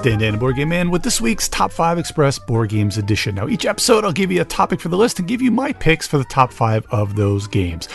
[0.00, 3.34] is Dan Dan Board Game Man with this week's Top 5 Express Board Games Edition.
[3.34, 5.72] Now, each episode I'll give you a topic for the list and give you my
[5.72, 7.88] picks for the top five of those games.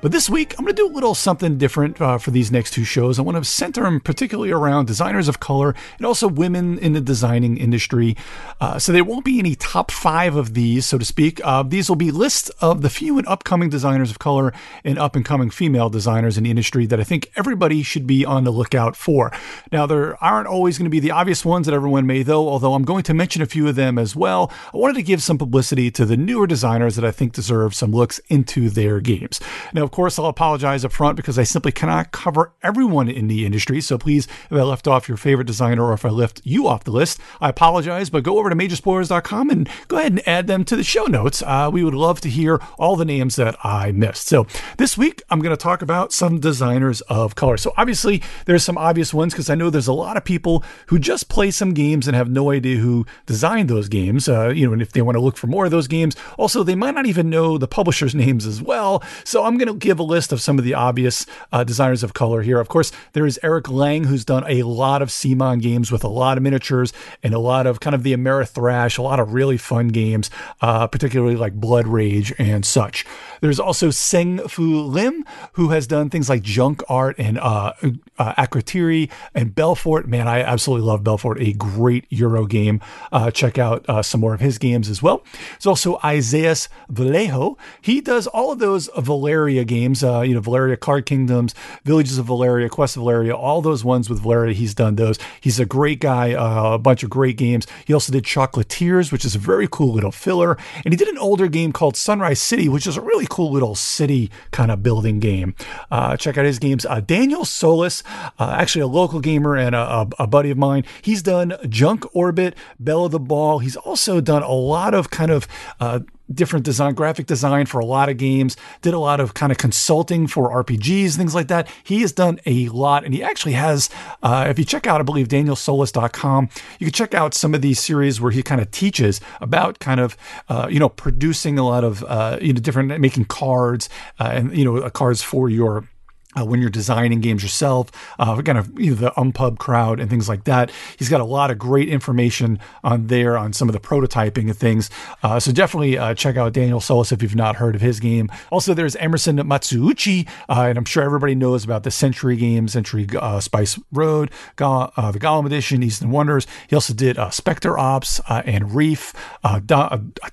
[0.00, 2.70] But this week, I'm going to do a little something different uh, for these next
[2.70, 3.18] two shows.
[3.18, 7.00] I want to center them particularly around designers of color and also women in the
[7.00, 8.16] designing industry.
[8.60, 11.40] Uh, so there won't be any top five of these, so to speak.
[11.42, 14.52] Uh, these will be lists of the few and upcoming designers of color
[14.84, 18.24] and up and coming female designers in the industry that I think everybody should be
[18.24, 19.32] on the lookout for.
[19.72, 22.74] Now, there aren't always going to be the obvious ones that everyone may, though, although
[22.74, 24.52] I'm going to mention a few of them as well.
[24.72, 27.90] I wanted to give some publicity to the newer designers that I think deserve some
[27.90, 29.40] looks into their games.
[29.74, 33.46] Now, of course, I'll apologize up front because I simply cannot cover everyone in the
[33.46, 33.80] industry.
[33.80, 36.84] So please, if I left off your favorite designer or if I left you off
[36.84, 38.10] the list, I apologize.
[38.10, 41.42] But go over to majorspoilers.com and go ahead and add them to the show notes.
[41.42, 44.26] Uh, we would love to hear all the names that I missed.
[44.26, 47.56] So this week, I'm going to talk about some designers of color.
[47.56, 50.98] So obviously, there's some obvious ones because I know there's a lot of people who
[50.98, 54.28] just play some games and have no idea who designed those games.
[54.28, 56.62] Uh, you know, and if they want to look for more of those games, also
[56.62, 59.02] they might not even know the publishers' names as well.
[59.24, 62.14] So I'm going to give a list of some of the obvious uh, designers of
[62.14, 62.60] color here.
[62.60, 66.08] Of course, there is Eric Lang, who's done a lot of CMON games with a
[66.08, 69.56] lot of miniatures and a lot of kind of the Amerithrash, a lot of really
[69.56, 73.04] fun games, uh, particularly like Blood Rage and such.
[73.40, 77.72] There's also Sen-Foong Lim, who has done things like Junk Art and uh,
[78.18, 80.08] uh, Akrotiri and Belfort.
[80.08, 82.80] Man, I absolutely love Belfort, a great Euro game.
[83.12, 85.24] Uh, check out uh, some more of his games as well.
[85.52, 87.56] There's also Isaias Vallejo.
[87.80, 92.26] He does all of those Valeria games uh, you know, Valeria Card Kingdoms, Villages of
[92.26, 94.54] Valeria, Quest of Valeria, all those ones with Valeria.
[94.54, 95.18] He's done those.
[95.40, 97.66] He's a great guy, uh, a bunch of great games.
[97.84, 100.56] He also did Chocolatiers, which is a very cool little filler.
[100.84, 103.74] And he did an older game called Sunrise City, which is a really cool little
[103.74, 105.54] city kind of building game.
[105.90, 106.86] Uh, check out his games.
[106.86, 108.02] Uh, Daniel Solis,
[108.38, 112.54] uh, actually a local gamer and a, a, buddy of mine, he's done Junk Orbit,
[112.78, 113.60] Belle the Ball.
[113.60, 115.48] He's also done a lot of kind of
[115.80, 116.00] uh,
[116.32, 119.58] different design, graphic design for a lot of games, did a lot of kind of
[119.58, 121.68] consulting for RPGs, things like that.
[121.84, 123.88] He has done a lot, and he actually has,
[124.22, 127.80] uh, if you check out, I believe, danielsolis.com, you can check out some of these
[127.80, 130.16] series where he kind of teaches about kind of,
[130.48, 133.88] uh, you know, producing a lot of, uh, you know, different, making cards
[134.20, 135.88] uh, and, you know, cards for your
[136.36, 140.10] uh, when you're designing games yourself, uh, kind of you know, the Unpub crowd and
[140.10, 140.70] things like that.
[140.98, 144.56] He's got a lot of great information on there on some of the prototyping and
[144.56, 144.90] things.
[145.22, 148.30] Uh, so definitely uh, check out Daniel Solis if you've not heard of his game.
[148.50, 153.06] Also, there's Emerson Matsuuchi, uh, and I'm sure everybody knows about the Century game, Century
[153.18, 156.46] uh, Spice Road, Ga- the Golem Edition, Eastern Wonders.
[156.68, 159.62] He also did Spectre Ops and Reef, a,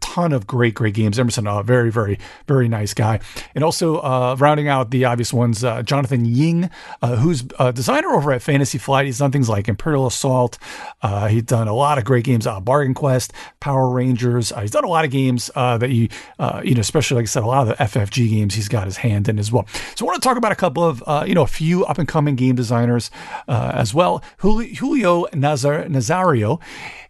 [0.00, 1.18] ton of great, great games.
[1.18, 2.18] Emerson, a very, very,
[2.48, 3.20] very nice guy.
[3.54, 4.02] And also
[4.36, 6.70] rounding out the obvious ones, Jonathan Ying,
[7.02, 9.06] uh, who's a designer over at Fantasy Flight.
[9.06, 10.58] He's done things like Imperial Assault.
[11.02, 14.52] Uh, he's done a lot of great games, uh, Bargain Quest, Power Rangers.
[14.60, 16.08] He's done a lot of games that you,
[16.62, 18.98] you know, especially like I said, a lot of the FFG games he's got his
[18.98, 19.66] hand in as well.
[19.94, 22.08] So I want to talk about a couple of, you know, a few up and
[22.08, 23.10] coming game designers
[23.48, 24.22] as well.
[24.38, 26.60] Julio Nazar- Nazario.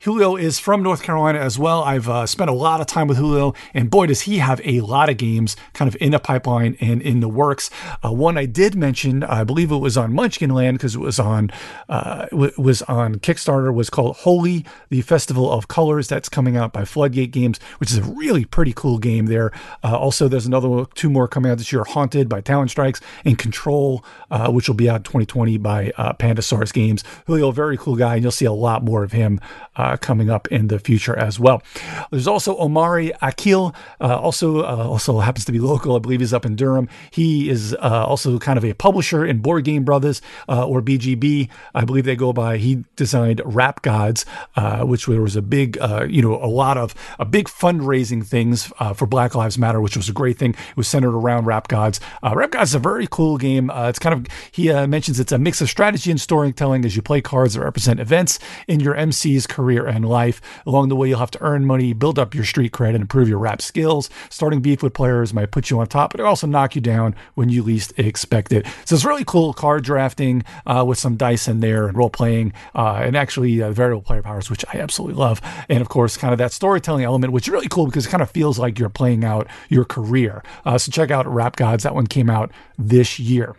[0.02, 1.82] Julio is from North Carolina as well.
[1.82, 4.80] I've uh, spent a lot of time with Julio, and boy, does he have a
[4.80, 7.70] lot of games kind of in the pipeline and in the works.
[8.04, 11.19] Uh, one I did mention, I believe it was on Munchkin Land because it was
[11.19, 11.50] on
[11.88, 16.08] uh, was on Kickstarter, was called Holi, the Festival of Colors.
[16.08, 19.53] That's coming out by Floodgate Games, which is a really pretty cool game there.
[19.82, 23.38] Uh, also, there's another two more coming out this year, Haunted by Talon Strikes and
[23.38, 27.04] Control, uh, which will be out 2020 by uh, Pandasaurus Games.
[27.26, 29.41] Julio, very cool guy, and you'll see a lot more of him
[29.76, 31.62] uh, coming up in the future as well.
[32.10, 35.97] There's also Omari Akil, uh, also uh, also happens to be local.
[35.97, 36.88] I believe he's up in Durham.
[37.10, 41.48] He is also kind of a publisher in Board Game Brothers uh, or BGB.
[41.75, 42.59] I believe they go by.
[42.59, 44.25] He designed Rap Gods,
[44.56, 48.72] uh, which was a big, uh, you know, a lot of a big fundraising things
[48.78, 50.51] uh, for Black Lives Matter, which was a great thing.
[50.51, 52.01] It was centered around Rap Gods.
[52.22, 53.71] Uh, rap Gods is a very cool game.
[53.74, 57.21] it's kind of he mentions it's a mix of strategy and storytelling as you play
[57.21, 60.41] cards that represent events in your MC's career and life.
[60.66, 63.28] Along the way, you'll have to earn money, build up your street cred, and improve
[63.28, 64.10] your rap skills.
[64.30, 67.15] Starting beef with players might put you on top, but it also knock you down
[67.34, 68.43] when you least expect
[68.84, 72.52] So it's really cool card drafting uh, with some dice in there and role playing,
[72.74, 75.41] uh, and actually uh, variable player powers, which I absolutely love.
[75.68, 78.22] And of course, kind of that storytelling element, which is really cool because it kind
[78.22, 80.42] of feels like you're playing out your career.
[80.64, 81.84] Uh, so check out Rap Gods.
[81.84, 83.56] That one came out this year.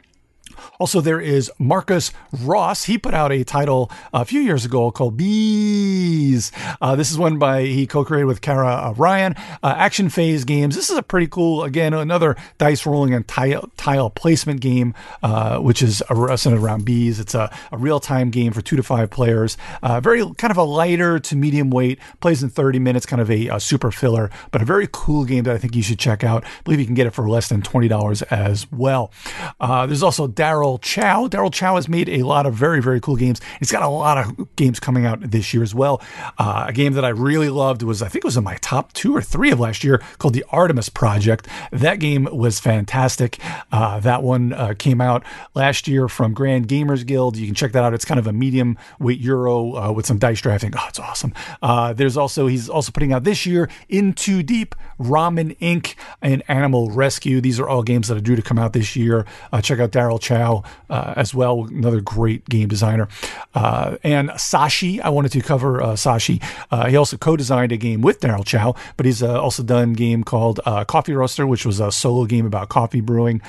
[0.79, 2.85] Also, there is Marcus Ross.
[2.85, 6.51] He put out a title a few years ago called Bees.
[6.81, 9.35] Uh, this is one by he co-created with Kara uh, Ryan.
[9.63, 10.75] Uh, Action Phase Games.
[10.75, 14.93] This is a pretty cool, again, another dice rolling and tile, tile placement game,
[15.23, 16.01] uh, which is
[16.35, 17.19] centered around bees.
[17.19, 19.57] It's a, a real-time game for two to five players.
[19.81, 21.99] Uh, very kind of a lighter to medium weight.
[22.19, 25.43] Plays in 30 minutes, kind of a, a, super filler, but a very cool game
[25.43, 26.45] that I think you should check out.
[26.45, 29.11] I believe you can get it for less than $20 as well.
[29.59, 31.27] Uh, there's also Daryl Chow.
[31.27, 33.41] Daryl Chow has made a lot of very, very cool games.
[33.57, 35.99] He's got a lot of games coming out this year as well.
[36.37, 38.93] Uh, a game that I really loved was, I think it was in my top
[38.93, 41.47] two or three of last year called The Artemis Project.
[41.71, 43.39] That game was fantastic.
[43.71, 45.23] Uh, that one uh, came out
[45.55, 47.37] last year from Grand Gamers Guild.
[47.37, 47.95] You can check that out.
[47.95, 50.73] It's kind of a medium weight Euro uh, with some dice drafting.
[50.77, 51.33] Oh, it's awesome.
[51.63, 56.43] Uh, there's also, he's also putting out this year In Too Deep, Ramen Inc., and
[56.47, 57.41] Animal Rescue.
[57.41, 59.25] These are all games that are due to come out this year.
[59.51, 63.07] Uh, check out Daryl Chow uh, as well, another great game designer.
[63.53, 66.43] Uh, and Saashi, I wanted to cover uh, Saashi.
[66.71, 69.95] Uh, he also co-designed a game with Daryl Chow, but he's uh, also done a
[69.95, 73.41] game called Coffee Roaster, which was a solo game about coffee brewing.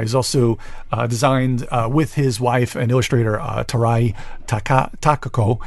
[0.00, 0.58] he's also
[1.08, 4.14] designed with his wife and illustrator Tarai
[4.46, 5.60] Taka, Takako,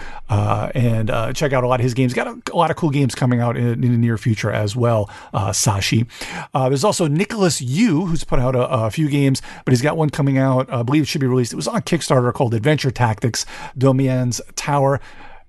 [0.76, 2.14] and check out a lot of his games.
[2.14, 4.76] Got a, a lot of cool games coming out in, in the near future as
[4.76, 5.10] well.
[5.34, 6.08] Saashi.
[6.54, 10.10] there's also Nicholas Yu, who's put out a, a few games, but he's got one
[10.10, 10.59] coming out.
[10.68, 11.54] I believe it should be released.
[11.54, 13.46] It was on Kickstarter called Adventure Tactics
[13.78, 15.00] Domianne's Tower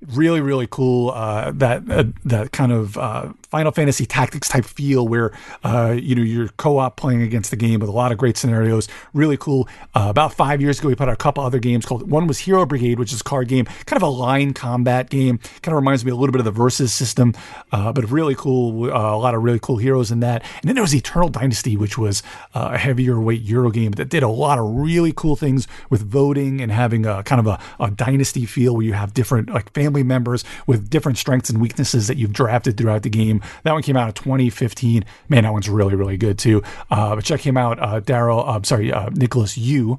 [0.07, 5.07] really really cool uh, that uh, that kind of uh, Final Fantasy Tactics type feel
[5.07, 5.33] where
[5.63, 8.89] uh, you know you're co-op playing against the game with a lot of great scenarios.
[9.13, 9.69] Really cool.
[9.95, 12.39] Uh, about five years ago, we put out a couple other games called one was
[12.39, 15.39] Hero Brigade, which is a card game, kind of a line combat game.
[15.63, 17.35] Kind of reminds me a little bit of the Versus system,
[17.73, 18.87] uh, but really cool.
[18.87, 20.43] a lot of really cool heroes in that.
[20.43, 22.23] And then there was Eternal Dynasty, which was
[22.55, 26.61] a heavier weight Euro game that did a lot of really cool things with voting
[26.61, 29.90] and having a kind of a, a dynasty feel where you have different like family
[29.91, 33.43] family members with different strengths and weaknesses that you've drafted throughout the game.
[33.65, 35.05] That one came out in 2015.
[35.29, 36.63] Man, that one's really, really good too.
[36.91, 39.99] Uh, but check him out, uh, Daryl, uh, sorry, uh, Nicholas Yu.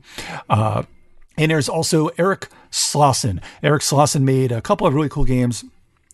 [0.50, 0.84] Uh,
[1.38, 3.42] and there's also Eric Slosson.
[3.62, 5.66] Eric Slosson made a couple of really cool games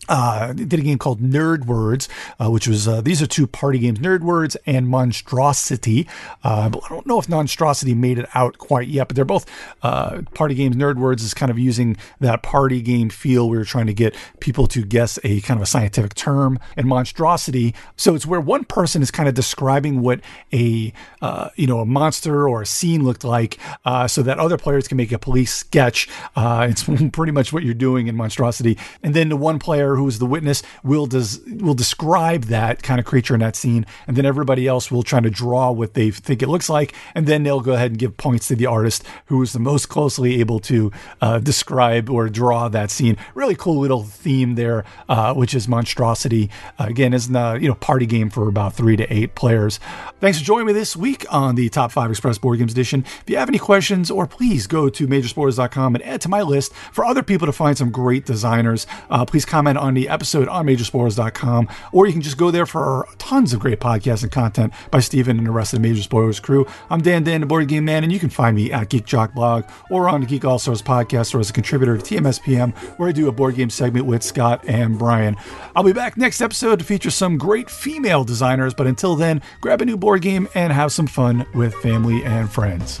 [0.08, 2.08] uh, did a game called Nerd Words,
[2.40, 6.08] uh, which was uh, these are two party games, Nerd Words and Monstrosity.
[6.42, 9.44] Uh, I don't know if Monstrosity made it out quite yet, but they're both
[9.82, 10.76] uh, party games.
[10.76, 13.48] Nerd Words is kind of using that party game feel.
[13.48, 16.86] We were trying to get people to guess a kind of a scientific term, and
[16.86, 17.74] Monstrosity.
[17.96, 20.20] So it's where one person is kind of describing what
[20.52, 23.58] a uh, you know a monster or a scene looked like,
[24.06, 26.08] so that other players can make a police sketch.
[26.36, 30.18] it's pretty much what you're doing in Monstrosity, and then the one player who is
[30.18, 34.26] the witness will does will describe that kind of creature in that scene, and then
[34.26, 37.60] everybody else will try to draw what they think it looks like, and then they'll
[37.60, 40.90] go ahead and give points to the artist who is the most closely able to
[41.20, 43.16] uh, describe or draw that scene.
[43.34, 46.50] Really cool little theme there, uh, which is monstrosity.
[46.78, 49.78] Uh, again, is a you know party game for about three to eight players.
[50.20, 53.04] Thanks for joining me this week on the Top Five Express Board Games Edition.
[53.20, 56.74] If you have any questions, or please go to majorspoilers.com and add to my list
[56.92, 58.86] for other people to find some great designers.
[59.10, 63.06] Uh, please comment on the episode on majorspoilers.com, or you can just go there for
[63.18, 66.40] tons of great podcasts and content by Steven and the rest of the Major Spoilers
[66.40, 66.66] crew.
[66.90, 69.34] I'm Dan Dan, the Board Game Man, and you can find me at Geek Jock
[69.34, 73.08] Blog or on the Geek All Stars podcast or as a contributor to TMSPM, where
[73.08, 75.36] I do a board game segment with Scott and Brian.
[75.74, 79.80] I'll be back next episode to feature some great female designers, but until then, grab
[79.80, 83.00] a new board game and have some fun with family and friends.